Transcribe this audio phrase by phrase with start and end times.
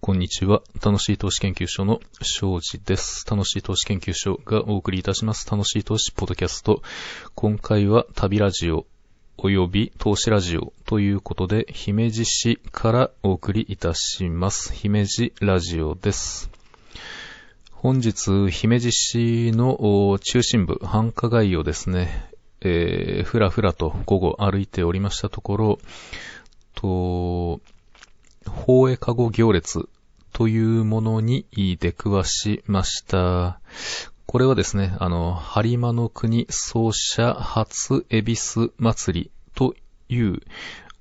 [0.00, 0.62] こんにちは。
[0.84, 3.26] 楽しい投資研究所の庄司です。
[3.28, 5.50] 楽しい投資研究所がお送りいたします。
[5.50, 6.82] 楽しい投資ポッドキャスト。
[7.34, 8.86] 今回は旅ラジオ
[9.38, 14.72] 及び投資ラジオということで、姫路市からお送りいたします。
[14.72, 16.50] 姫路ラジオです。
[17.72, 25.78] 本日、姫路市の中心部、繁華街をですね、えー、ふらふらと午後歩いておりましたところ、
[26.74, 27.60] と、
[28.48, 29.88] 法営カゴ行列
[30.32, 31.46] というものに
[31.80, 33.60] 出くわしました。
[34.26, 39.74] これはですね、あの、播磨の国奏者初恵比寿祭りと
[40.08, 40.40] いう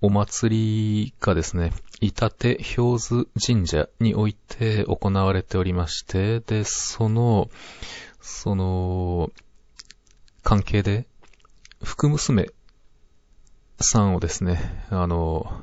[0.02, 7.50] お祭りがですね、板手氷津神社において行われておりまして、で、その、
[8.22, 9.32] その、
[10.44, 11.08] 関係で、
[11.84, 12.50] 福娘
[13.80, 15.62] さんをですね、あの、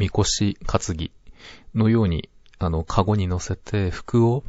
[0.00, 1.10] みこし担ぎ
[1.74, 4.44] のようにあの、カゴに乗せて服を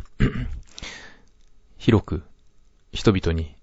[1.77, 2.23] 広く
[2.93, 3.53] 人々に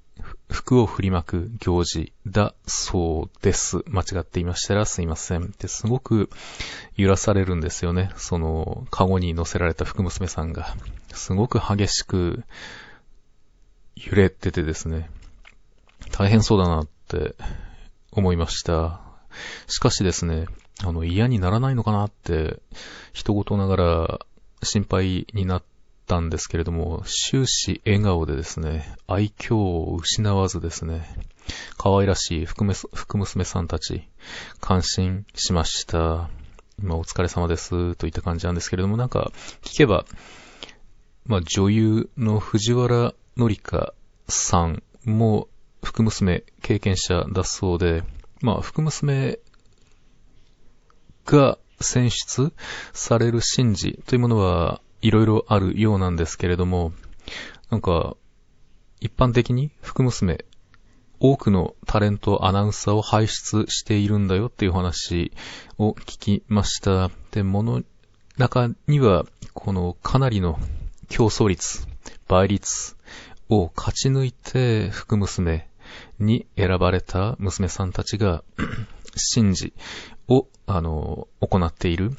[0.50, 3.84] 服を振りまく行事だそうです。
[3.86, 5.54] 間違っていましたらすいません。
[5.58, 6.28] で、すごく
[6.96, 8.10] 揺らされるんですよね。
[8.16, 10.76] その、カゴに乗せられた福娘さんが。
[11.14, 12.44] すごく激しく
[13.96, 15.10] 揺れててですね。
[16.12, 17.34] 大変そうだなって
[18.12, 19.00] 思いました。
[19.66, 20.46] しかしですね、
[20.84, 22.60] あの、嫌にならないのかなって、
[23.12, 24.18] 人事ながら
[24.62, 25.62] 心配になっ
[26.06, 31.08] たんですけれども、終始笑顔でですね、愛嬌を失わずですね、
[31.76, 34.08] 可愛らしい福娘さんたち、
[34.60, 36.30] 感心しました。
[36.80, 40.04] 今お疲れ様です、といった感じなんですけれども、なんか、聞けば、
[41.26, 43.94] まあ、女優の藤原紀香
[44.28, 45.48] さんも、
[45.82, 48.02] 福娘経験者だそうで、
[48.40, 49.38] まあ、福娘
[51.28, 52.52] が選出
[52.92, 56.92] される神事というものはいろいろあるようなんですけれども、
[57.70, 58.16] なんか、
[59.00, 60.44] 一般的に福娘、
[61.20, 65.32] 多くのタレント、アナウンサーを輩出しているんだよっていう話
[65.76, 67.10] を聞きました。
[67.30, 67.82] で、もの、
[68.38, 70.58] 中には、このかなりの
[71.08, 71.86] 競争率、
[72.26, 72.96] 倍率
[73.48, 75.68] を勝ち抜いて福娘
[76.18, 78.42] に選ばれた娘さんたちが
[79.18, 79.72] 神事
[80.28, 82.16] を、あの、行っている、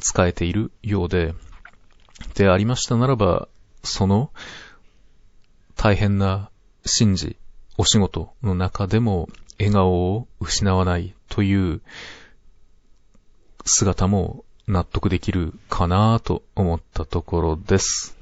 [0.00, 1.34] 使えているようで、
[2.34, 3.48] でありましたならば、
[3.82, 4.30] その
[5.76, 6.50] 大変な
[6.98, 7.36] 神事、
[7.78, 11.82] お仕事の中でも笑顔を失わないという
[13.64, 18.15] 姿も納得できるかなと思ったところです。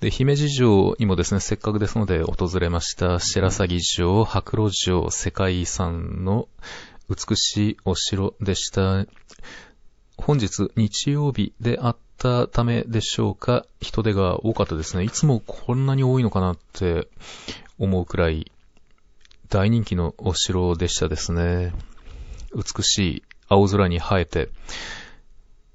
[0.00, 6.48] で、姫路城にもですね、せっかくですので訪れました、白鷺城、白露城、世界遺産の
[7.10, 9.04] 美しいお城でした。
[10.16, 15.04] 本日日曜日であったためでしょうか、人手が多かったですね。
[15.04, 17.06] いつもこんなに多いのかなって
[17.78, 18.50] 思うくらい
[19.50, 21.74] 大人気のお城でしたですね。
[22.54, 24.48] 美しい青空に映えて、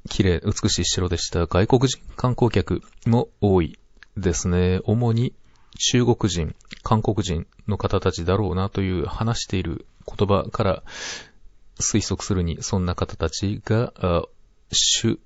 [0.09, 1.45] 綺麗、美しい城でした。
[1.45, 3.77] 外国人観光客も多い
[4.17, 4.79] ですね。
[4.85, 5.33] 主に
[5.77, 10.83] 中国人、韓国人の方たちだろうなという話している言葉から
[11.79, 13.93] 推測するに、そんな方たちが、
[14.71, 15.19] 主、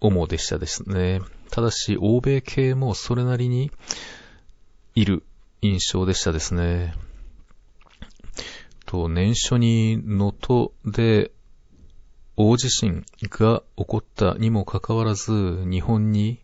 [0.00, 1.20] 主でしたですね。
[1.50, 3.70] ただし、欧米系もそれなりに
[4.94, 5.24] いる
[5.62, 6.94] 印象でしたですね。
[8.84, 11.32] と、年初に能登で
[12.36, 16.38] 大地震が起こったにもかかわらず、日本に、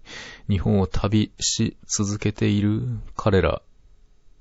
[0.48, 2.82] 日本を旅し続けている
[3.14, 3.60] 彼ら、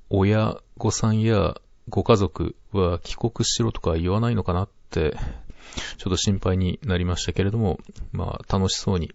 [0.09, 5.17] 親御さんやご家族は帰国しろとか言わないのかなって、
[5.97, 7.79] ちょっと心配になりましたけれども、
[8.13, 9.11] まあ楽しそうに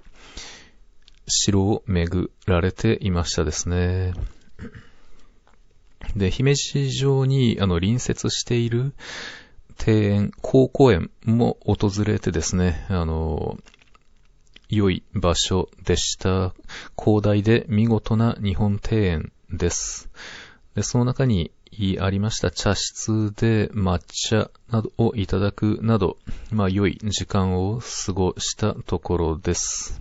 [1.26, 4.12] 城を巡られていましたですね。
[6.14, 8.92] で、姫路城にあの隣接している
[9.84, 13.58] 庭園、高校園も訪れてですね、あの、
[14.68, 16.54] 良い場所でした。
[16.98, 20.10] 広大で見事な日本庭園です。
[20.74, 21.52] で、その中に
[22.00, 26.16] ありました茶室で抹茶などをいただくなど、
[26.50, 30.00] まあ良い時間を過ごしたところです。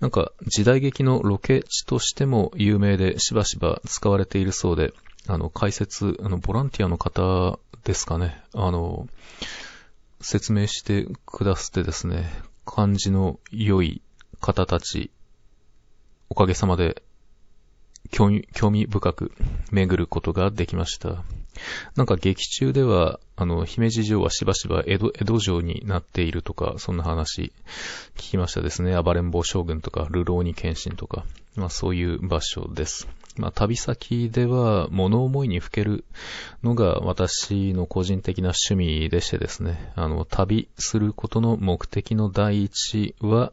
[0.00, 4.92] なんか時代劇のロケ地としても有名でしばしば使われているそうで、
[5.26, 8.42] あの解説、あのボランティアの方ですかね。
[8.54, 9.08] あの、
[10.20, 12.30] 説明してくださってですね、
[12.64, 14.02] 感じの良い
[14.40, 15.10] 方たち、
[16.28, 17.02] おかげさまで
[18.10, 19.32] 興味興味深く
[19.70, 21.24] 巡ることができました。
[21.96, 27.52] なんか劇中では、あの、姫路城はしばしば江戸、江戸城になっているとか、そんな話
[28.16, 29.00] 聞きましたですね。
[29.00, 31.24] 暴れん坊将軍とか、流浪に献身とか、
[31.56, 33.08] まあそういう場所です。
[33.40, 36.04] まあ旅先では物思いにふける
[36.62, 43.52] のが私の個人的な趣味でしてですね、あの、旅することの目的の第一は、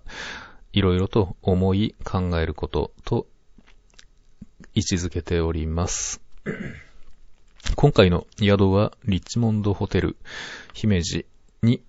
[0.74, 3.28] いろいろと思い考えることと
[4.74, 6.22] 位置づけております。
[7.76, 10.18] 今回の宿はリッチモンドホテル
[10.74, 11.26] 姫路
[11.64, 11.82] に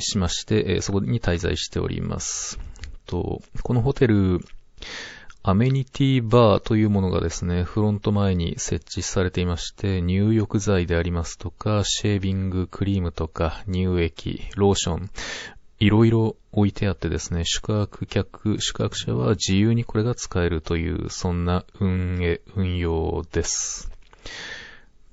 [0.00, 2.58] しまして、そこに滞在しております。
[3.06, 4.40] とこのホテル、
[5.46, 15.10] アメニティバーというものがですね、フロント前に設置されていまして、入浴剤でありますとか、シェービングクリームとか、乳液、ローション、
[15.80, 23.90] いろいろ置いてあってですね、宿泊客、宿泊者は自由にこれが使えるという、そんな運営、運用です。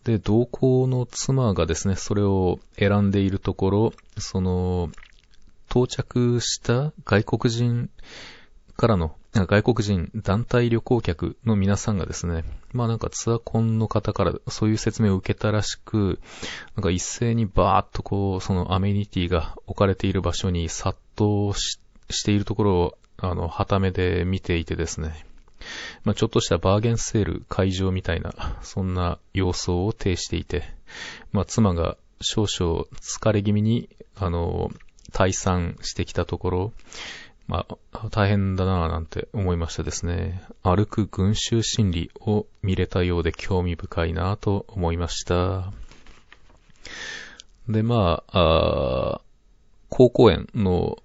[0.06, 4.92] で、同行の妻がですね、それを選んでいるところ、その、
[5.70, 7.90] 到着した外国人
[8.78, 12.44] からの、外国人団体旅行客の皆さんがですね、
[12.74, 16.20] まあなんかツアコンの方からそういう説明を受けたらしく、
[16.76, 21.80] なんか一斉にバーッとこう、そのアメニティが置かれている場所に殺到し
[22.24, 25.26] ているところを、あの、旗目で見ていてですね、
[26.04, 30.64] まあ、ちょっとしたバーゲンセール会場みたいな、そんな様相を呈していて、
[31.32, 34.72] まあ、妻が少々疲れ気味に、あの、
[35.12, 36.74] 退散してきたところ、
[37.52, 40.42] まあ、大変だなぁなんて思いましたですね。
[40.64, 45.74] 歩く群衆心理を見れたようで興味深いなぁと思いました。
[47.68, 49.22] で、まあ、あ
[49.90, 50.98] 高校園の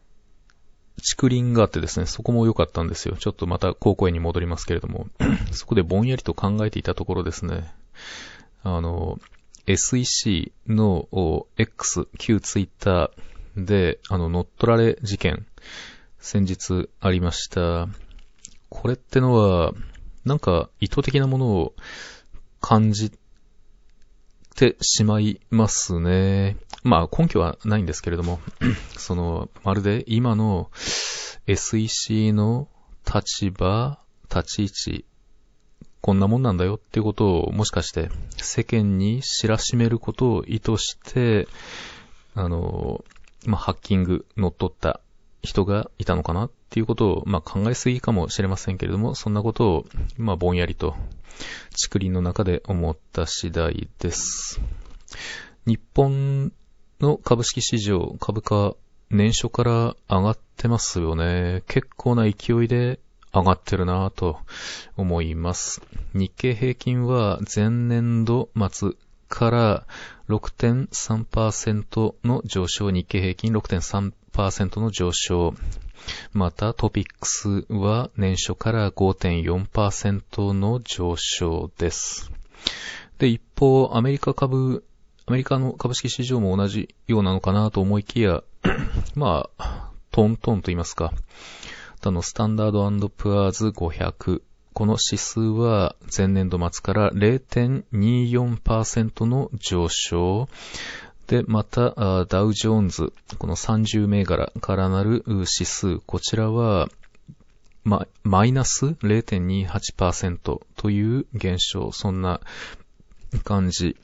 [1.18, 3.16] 竹林があってですね、そこも良かったんですよ。
[3.16, 5.08] ちょっとまた高校園に戻りますけれども、
[5.50, 7.74] そこでぼんやりと考えていたところですね、
[8.62, 9.18] あの、
[9.66, 11.08] SEC の
[11.56, 15.44] X、旧ツイッターで、あの、乗っ取られ事件、
[16.26, 17.86] 先日ありました。
[18.68, 19.72] これってのは、
[20.24, 21.72] なんか意図的なものを
[22.60, 23.12] 感じ
[24.56, 26.56] てしまいますね。
[26.82, 28.40] まあ根拠はないんですけれども、
[28.98, 30.68] その、まるで今の
[31.46, 32.66] SEC の
[33.06, 35.04] 立場、立ち位置、
[36.00, 41.46] こんなもんなんだよっていうことをもしかして世間に知らしめることを意図して、
[42.34, 43.04] あの、
[43.44, 45.00] まあ、ハッキング乗っ取った
[45.42, 49.86] 人がいたのかなっていうことを、まあ、考えすぎかもしれませんけれども、そんなことを、
[50.16, 50.94] まあ、ぼんやりと、
[51.70, 54.60] 竹林の中で思った次第です。
[55.66, 56.52] 日本
[57.00, 58.74] の株式市場、株価、
[59.10, 61.62] 年初から上がってますよね。
[61.68, 62.98] 結構な勢いで
[63.32, 64.38] 上がってるなぁと
[64.96, 65.82] 思います。
[66.14, 68.92] 日経平均は前年度末
[69.28, 69.86] から
[70.28, 74.12] 6.3%の上昇、日経平均6.3%
[74.80, 75.54] の上昇。
[76.32, 82.30] またトピックスは年初から5.4%の上昇です。
[83.18, 84.84] で、一方、アメリカ株、
[85.26, 88.42] アメリカの株式市場も同じようなのかなと思いきや、
[89.16, 91.12] まあ、トントンと言いますか。
[92.02, 94.42] あの、スタンダードプアーズ500
[94.76, 100.50] この指数は前年度末から0.24%の上昇。
[101.26, 106.88] で、また、ダウジョーンズ、この30銘柄からなる指数、こちらは、
[107.82, 112.40] ま、マイナス0.28%という現象、そんな
[113.44, 113.96] 感じ。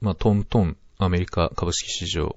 [0.00, 2.36] まあ、トントン、アメリカ株式市場。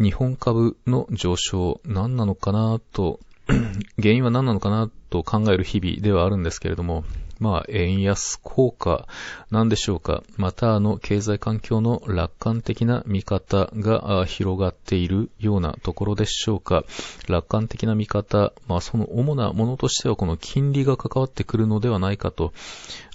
[0.00, 3.20] 日本株の上昇、何なのかなと
[4.00, 7.04] 原因は何なのかなと考える日々ではあるんですけれども、
[7.40, 9.08] まあ、円安効果
[9.50, 10.22] なんでしょうか。
[10.36, 16.84] また、あの、経済環境の楽観的な見方が広がっているようなところでしょうか。
[17.28, 22.52] 楽観的な見方、まあ、その主なものとしては、この金利が関わってくるのではないかと、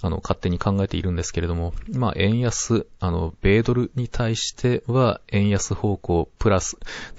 [0.02, 6.78] あの、勝手に考えているんですけれども、まあ、円安、あの、米ドルに対しては、円安方向、プラス、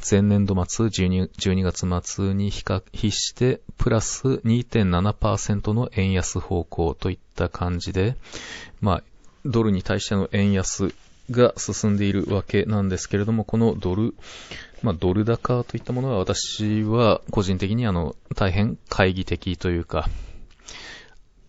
[0.10, 8.16] 前年度末、12, 12月末に比較して、プラス2.7%の円安方向といった感じで、
[8.82, 9.04] まあ、
[9.46, 10.94] ドルに対しての円安
[11.32, 14.16] が進んでいるわけなんですけれども、このドル、
[14.82, 20.10] まあ、ドル高といったものは私は個人的にあの、大変懐疑的というか、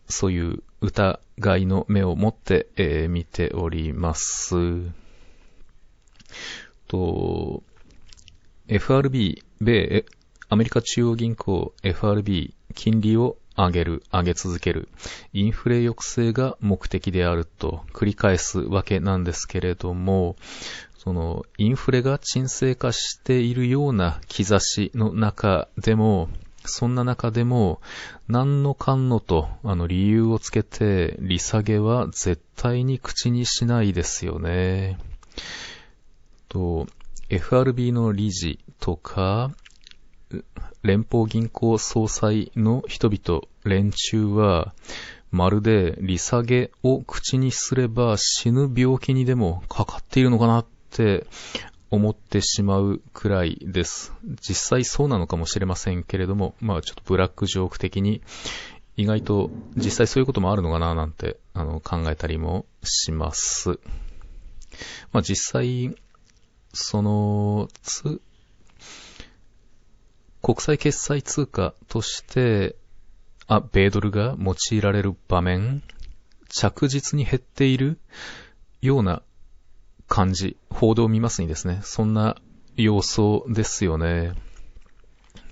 [0.08, 1.18] そういう疑
[1.58, 4.54] いの目を持って、えー、見ております。
[6.88, 7.62] と、
[8.68, 10.04] FRB、米、
[10.48, 14.88] アメリカ中央銀行 FRB、金利を上げる、上げ続ける。
[15.32, 20.36] インフレ抑制が目的であると繰り返すわけなんですけれども、
[20.96, 26.28] その、インフレが沈静化しているような兆しの中でも、
[26.64, 27.80] そんな中でも、
[28.28, 34.98] 何のかんのと、あの、理由をつけて、利下げは絶対に口にしないですよね。
[36.48, 36.86] と、
[37.30, 39.52] FRB の理事とか、
[40.82, 44.74] 連邦銀行総裁の人々、連中は、
[45.30, 51.26] まるで利下げを口にすれば死ぬ病気にでもかかっているのかなって
[51.90, 54.12] 思ってしまうくらいです。
[54.40, 58.22] 実際そうなのかもしれませんけれども、まあちょっとブラックジョーク的に、
[58.96, 63.78] 意外と実際そういうこともあるのかななんてあの考えたりもします。
[65.12, 65.94] まあ実際、
[66.72, 68.20] その、つ、
[70.42, 72.76] 国際決済通貨として、
[73.46, 75.82] あ、米ドルが用いられる場面、
[76.48, 77.98] 着実に減っている
[78.80, 79.22] ような
[80.06, 82.36] 感じ、報道を見ますにですね、そんな
[82.76, 84.34] 様相ですよね。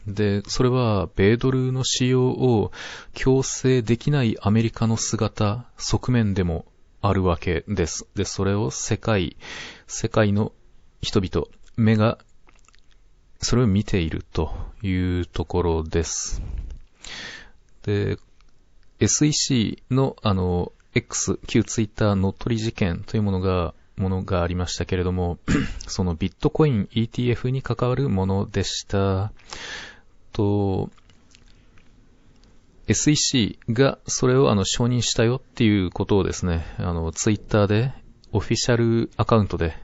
[0.06, 2.70] で、それは、米ドルの使用を
[3.12, 6.64] 強制できないアメリカの姿、側面でも
[7.02, 8.06] あるわけです。
[8.14, 9.36] で、それを世界、
[9.88, 10.52] 世界の
[11.02, 12.18] 人々、目が、
[13.40, 14.52] それを見ていると
[14.82, 16.42] いうところです。
[17.82, 18.18] で、
[19.00, 25.38] SEC のあの、X、旧ツイッター乗っ取り事件というものがものがありましたけれども、
[25.86, 29.32] そのビットコイン ETF に関わるものでした。
[30.32, 30.90] と、
[32.88, 37.92] SEC がそれをあの承認したよっていうことをですね、あの、ツイッターで
[38.32, 39.76] オフィシャルアカウントで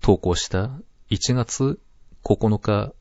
[0.00, 0.70] 投稿した
[1.10, 1.78] 1月
[2.24, 2.92] 9日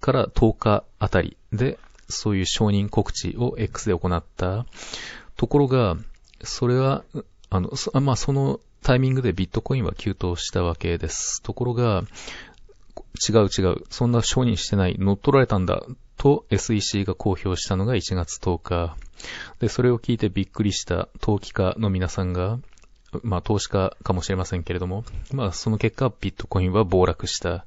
[0.00, 4.66] から10日あたりでそういう承認告知を X で行った
[5.36, 5.96] ところが、
[6.42, 7.04] それは
[7.50, 11.42] あの、そまあ、そのタイミングでビットコインは急騰したわけです。
[11.42, 12.02] ところが、
[13.28, 15.82] 違う違う、そんな承認してない、乗っ取られたんだ、
[16.18, 18.96] と SEC が公表したのが1月10日。
[19.60, 22.58] で、それを聞いてびっくりした投機家の皆さんが、
[23.22, 27.64] まあ、投資家かもしれませんけれども、まあ、その結果、ビットコインは暴落した。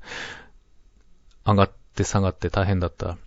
[1.45, 3.17] 上がって下がって大変だった。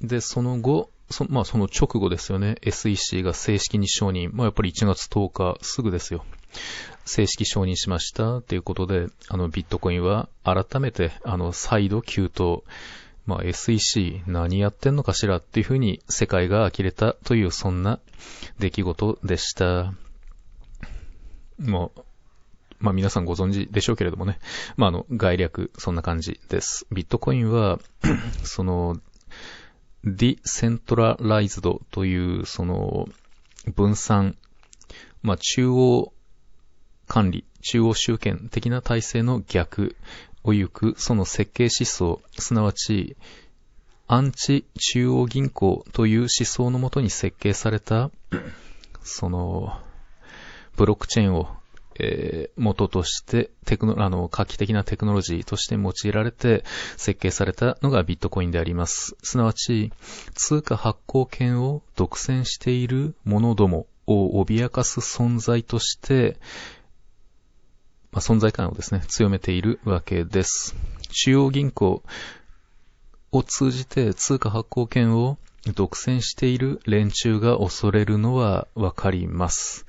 [0.00, 4.30] で、その後、そまあその直後ですよね、SEC が正式に承認。
[4.32, 6.24] まあやっぱり1月10日すぐですよ。
[7.04, 12.64] 正式承認しましたということで、あのビットコインは改めてあの再度急騰。
[13.26, 17.98] まあ SEC 何やってんのかしらっていうふうに世界が呆れたというそんな
[18.58, 19.92] 出来事でした。
[21.60, 22.02] もう、
[22.80, 24.38] まあ皆さんご存知でしょうけれどもね。
[24.76, 26.86] まああの概略そんな感じです。
[26.90, 27.78] ビットコインは
[28.42, 29.00] その
[30.04, 33.06] ディセントラライズドという、その、
[33.74, 34.36] 分散、
[35.22, 36.12] まあ、中央
[37.06, 39.96] 管理、中央集権的な体制の逆
[40.42, 43.16] を行く、その設計思想、すなわち、
[44.06, 48.10] アンチ中央銀行という思想のもとに設計された、
[49.02, 49.78] その、
[50.80, 51.46] ブロックチェーンを
[52.02, 56.64] えー、元としてテクノ、あの、画期的なテクノロジーとして用いられて
[56.96, 59.14] 設計されたのがビットコインであります。
[59.22, 59.92] すなわち、
[60.34, 66.38] 通貨発行権を独占している者どもを脅かす存在として、
[68.12, 70.74] まあ、存在感をですね、強めているわけです。
[71.10, 72.02] 主要銀行
[73.32, 75.36] を通じて通貨発行権を
[75.74, 79.84] 独占している連中が恐れるのはわかります。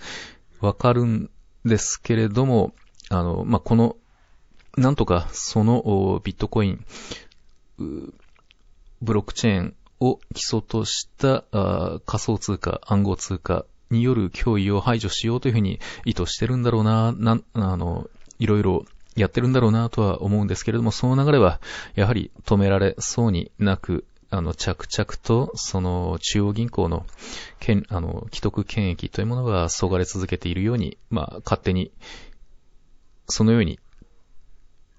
[0.61, 1.29] わかるん
[1.65, 2.73] ですけれども、
[3.09, 3.97] あの、まあ、この、
[4.77, 6.85] なんとかそのビットコイン、
[7.77, 11.43] ブロックチェーンを基礎とした
[12.05, 21.59] 仮想通貨、暗号通貨による脅威を排除しようというふうに意図してるんだろうな、な、あの、いろいろやってるんだろうなとは思うんですけれども、その流れは
[21.95, 27.05] やはり止められそうになく、あの、着々と、その、中央銀行の、
[27.59, 31.91] 権、あの、既得権益というものがそがれ続けているように、まあ、勝手に、
[33.27, 33.79] そのように、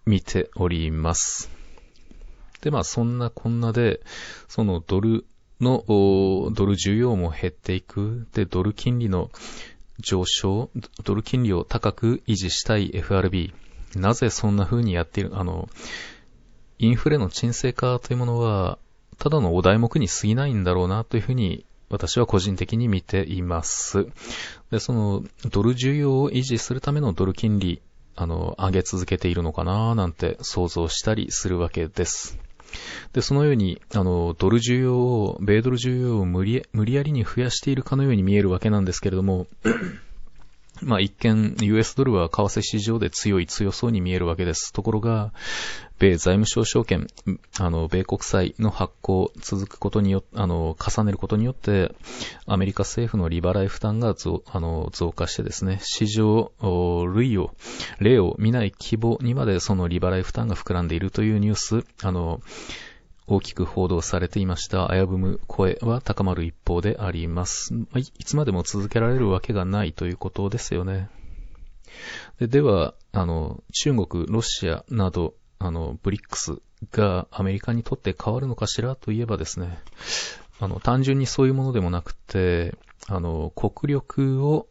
[0.04, 1.50] 見ております。
[2.60, 4.00] で、まあ、そんなこんなで、
[4.48, 5.24] そのドル
[5.60, 8.26] の、ドル需要も減っていく。
[8.34, 9.30] で、ドル金利の
[9.98, 10.70] 上昇、
[11.04, 13.54] ドル金利を高く維持したい FRB。
[13.94, 15.70] なぜそんな風にやっている、あの、
[16.78, 18.78] インフレの沈静化というものは、
[19.22, 24.08] ただのお題目に過ぎないんだろうなというふうに私は個人的に見ています。
[24.72, 27.80] で、そのドル需要を維持するためのドル金利、
[28.16, 32.36] あの、上げ続けているのかななんて想像したりするわけです。
[33.12, 39.46] で、そのように、あの、ドル需要を、米ドル需要を無理無理やりに増やしているかのように見えるわけなんですけれども、
[40.82, 44.72] まあ一見 US ドルは為替市場で強い強そうに見えるわけです。
[44.72, 45.32] ところが、
[45.98, 47.06] 米財務省証券、
[47.60, 51.94] あの、米国債の発行続くことによって、あの、重ねることによって、
[52.46, 56.50] アメリカ政府の利払い負担が増、あの、増加してですね、市場、
[57.14, 57.54] 類を、
[58.00, 62.40] 例を見ない規模にまでその利払い負担が膨らんでいるというニュース、あの、
[63.26, 67.72] 大きく報道されていました危ぶむ声は高まる一方であります。
[67.94, 71.08] いつまでも続けられるわけがないということですよね。
[72.38, 76.58] ででは、あの、中国、ロシアなど、あの、ブリックス
[76.90, 79.78] がアメリカにとって変わるのかしらといえばですね、
[80.58, 82.74] あの、単純にそういうものでもなくて、
[83.08, 84.68] あの、国力を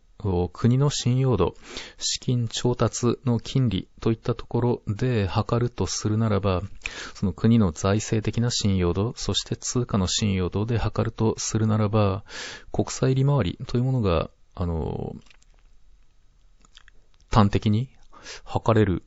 [0.52, 1.56] 国の信用度、
[1.98, 6.62] 資金調達の金利といったところで測るとするならば、
[7.14, 12.24] その国の財政的な信用度、そして通貨の信用度で測るとするならば、
[12.72, 15.16] 国債利回りというものが、あの、
[17.32, 17.90] 端的に
[18.44, 19.04] 測れる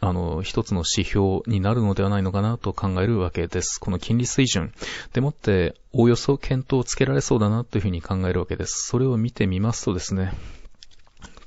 [0.00, 3.80] あの、一つの指標になるのではないのかなと考えるわけです。
[3.80, 4.72] この金利水準
[5.12, 8.86] でもって、おおよそ検討をつけられそうだなというふうに考えるわけです。
[8.88, 10.32] それを見てみますとですね、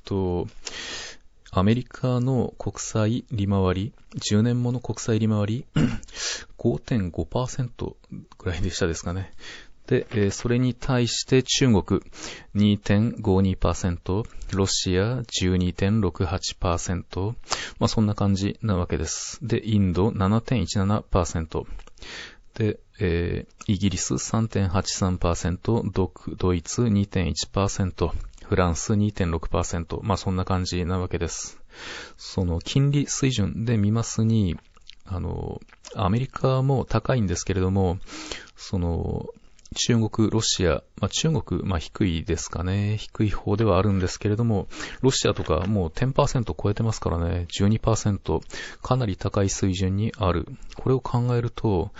[0.03, 0.47] と、
[1.51, 5.65] アメリカの国債利回り、10年もの国債利回り、
[6.57, 7.95] 5.5%
[8.37, 9.33] ぐらいでしたですかね。
[9.87, 12.01] で、えそれに対して中国
[12.55, 17.35] 2.52%、ロシア12.68%、
[17.79, 19.39] まあそんな感じなわけです。
[19.41, 21.65] で、インド7.17%、
[22.55, 28.11] で、えー、イギリス3.83%、ドドイツ2.1%、
[28.45, 31.61] フランス2.6%、まあそんな感じなわけです。
[32.17, 34.57] その金利水準で見ますに、
[35.05, 35.61] あの、
[35.95, 37.99] アメリカも高いんですけれども、
[38.55, 39.27] その、
[39.75, 42.97] 中国、ロシア、まあ、中国、まあ、低いですかね。
[42.97, 44.67] 低い方ではあるんですけれども、
[45.01, 48.41] ロシアとかもう10%超えてますからね、12%、
[48.81, 50.47] かなり高い水準にある。
[50.77, 51.91] これを考えると、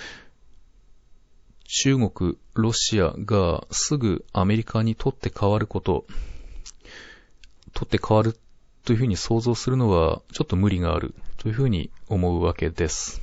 [1.66, 6.06] 中国、ロシアがすぐアメリカにとって変わること、
[7.74, 8.40] とって変わる
[8.86, 13.22] というふうに想像するのはちょっと無理があるというふうに思うわけです。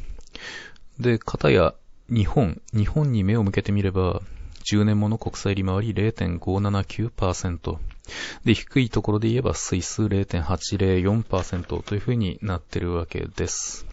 [1.00, 1.74] で、方や
[2.10, 4.20] 日本、日本に目を向けてみれば、
[4.64, 7.78] 10年もの国債利回り0.579%。
[8.44, 13.86] で、低いところで言えばスイス0.804%というふうになってるわけです。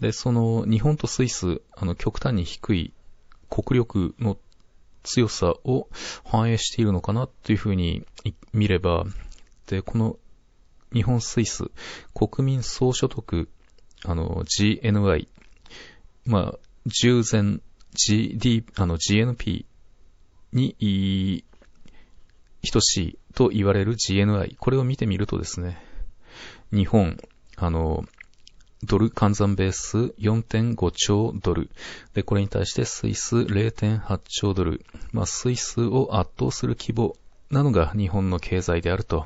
[0.00, 2.92] で、その日本とスイス、あの極端に低い
[3.48, 4.36] 国力の
[5.02, 5.88] 強さを
[6.24, 8.04] 反映しているのかなというふうに
[8.52, 9.04] 見れば、
[9.66, 10.16] で、この
[10.92, 11.70] 日本スイス
[12.14, 13.48] 国民総所得、
[14.04, 15.28] あの GNI、
[16.24, 17.60] まあ、従前
[17.94, 19.66] GD、あの GNP
[20.52, 21.44] に
[22.72, 24.56] 等しいと言われる GNI。
[24.56, 25.82] これを見てみるとですね、
[26.72, 27.18] 日本、
[27.56, 28.04] あの、
[28.84, 31.70] ドル換算ベース4.5兆ドル。
[32.14, 34.84] で、これに対してスイス0.8兆ドル。
[35.12, 37.16] まあ、スイスを圧倒する規模
[37.50, 39.24] なのが日本の経済であると。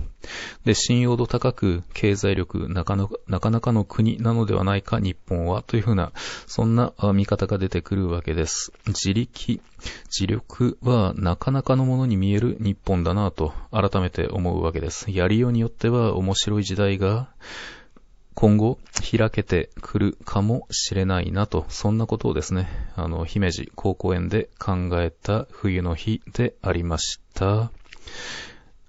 [0.64, 6.12] で、信用度高く経済力なかなかなかなかの国なのではないか日本はというふうな、
[6.46, 8.72] そんな見方が出てくるわけです。
[8.86, 9.60] 自力、
[10.06, 15.10] 自力はなかなかのものに見える日本だなと改めて思うわけです。
[15.10, 17.28] やりようによっては面白い時代が
[18.34, 18.78] 今後
[19.10, 27.70] 開けてくるかもしれないなと、そんなことをですね、あの、姫路高校園で考えた冬の日でありました。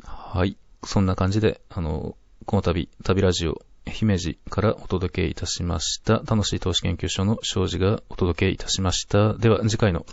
[0.04, 0.58] はい。
[0.84, 6.22] そんな感じで、あの、この度、旅ラジオ、姫路からお届けいたしました。
[6.26, 9.34] 楽しい投資研究所の庄司がお届けいたしました。
[9.34, 10.06] では、次回の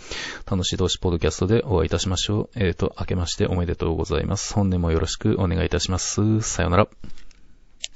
[0.51, 2.59] 楽しい投資ポッドキャストでお会いいたしましょう。
[2.59, 4.55] えっ、ー、と、明けましておめでとうございます。
[4.55, 6.41] 本年もよろしくお願いいたします。
[6.41, 6.89] さようなら。